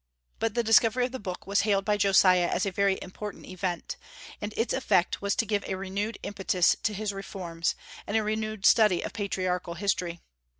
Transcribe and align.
But 0.39 0.55
the 0.55 0.63
discovery 0.63 1.05
of 1.05 1.11
the 1.11 1.19
book 1.19 1.45
was 1.45 1.61
hailed 1.61 1.85
by 1.85 1.95
Josiah 1.95 2.47
as 2.47 2.65
a 2.65 2.71
very 2.71 2.97
important 3.03 3.45
event; 3.45 3.97
and 4.41 4.51
its 4.57 4.73
effect 4.73 5.21
was 5.21 5.35
to 5.35 5.45
give 5.45 5.63
a 5.65 5.75
renewed 5.77 6.17
impetus 6.23 6.75
to 6.81 6.95
his 6.95 7.13
reforms, 7.13 7.75
and 8.07 8.17
a 8.17 8.23
renewed 8.23 8.65
study 8.65 9.03
of 9.03 9.13
patriarchal 9.13 9.75
history. 9.75 10.19